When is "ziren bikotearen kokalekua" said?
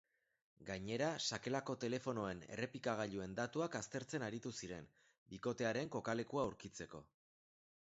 4.63-6.49